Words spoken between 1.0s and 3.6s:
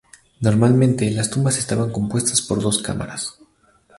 las tumbas estaban compuestas por dos cámaras.